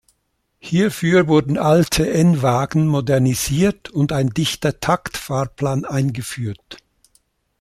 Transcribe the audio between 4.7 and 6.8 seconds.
Taktfahrplan eingeführt.